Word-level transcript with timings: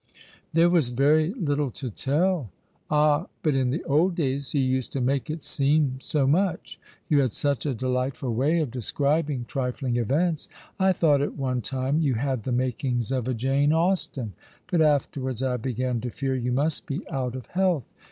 "There 0.53 0.67
was 0.71 0.89
very 0.89 1.31
little 1.35 1.69
to 1.69 1.91
tell."'' 1.91 2.49
Ah, 2.89 3.27
but 3.43 3.53
in 3.53 3.69
the 3.69 3.83
old 3.83 4.15
days 4.15 4.51
you 4.55 4.59
used 4.61 4.91
to 4.93 4.99
make 4.99 5.29
it 5.29 5.43
seem 5.43 5.99
so 5.99 6.25
much. 6.25 6.79
You 7.07 7.19
had 7.21 7.33
such 7.33 7.67
a 7.67 7.75
delightful 7.75 8.33
way 8.33 8.61
of 8.61 8.71
describing 8.71 9.45
trifling 9.45 9.91
84 9.91 9.91
All 9.91 9.91
along 9.91 9.93
the 9.93 10.01
River, 10.01 10.23
events. 10.25 10.49
I 10.79 10.91
thought 10.93 11.21
at 11.21 11.37
one 11.37 11.61
time 11.61 11.99
you 11.99 12.15
had 12.15 12.41
the 12.41 12.51
makings 12.51 13.11
of 13.11 13.27
a 13.27 13.35
Jane 13.35 13.71
Austen; 13.73 14.33
but 14.71 14.81
afterwards 14.81 15.43
I 15.43 15.57
began 15.57 16.01
to 16.01 16.09
fear 16.09 16.33
you 16.35 16.51
must 16.51 16.87
be 16.87 17.07
out 17.11 17.35
of 17.35 17.45
health. 17.51 17.85